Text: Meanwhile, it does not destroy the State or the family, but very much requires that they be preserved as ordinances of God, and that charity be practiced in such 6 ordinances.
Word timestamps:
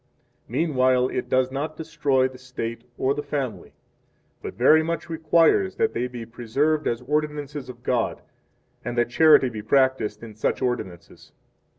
Meanwhile, 0.47 1.09
it 1.09 1.29
does 1.29 1.51
not 1.51 1.77
destroy 1.77 2.27
the 2.27 2.39
State 2.39 2.85
or 2.97 3.13
the 3.13 3.21
family, 3.21 3.73
but 4.41 4.55
very 4.55 4.81
much 4.81 5.11
requires 5.11 5.75
that 5.75 5.93
they 5.93 6.07
be 6.07 6.25
preserved 6.25 6.87
as 6.87 7.01
ordinances 7.03 7.69
of 7.69 7.83
God, 7.83 8.23
and 8.83 8.97
that 8.97 9.09
charity 9.11 9.47
be 9.49 9.61
practiced 9.61 10.23
in 10.23 10.33
such 10.33 10.55
6 10.55 10.61
ordinances. 10.63 11.33